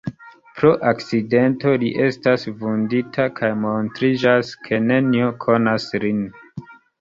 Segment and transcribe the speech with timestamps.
[0.59, 6.27] Pro akcidento li estas vundita, kaj montriĝas, ke neniu konas lin.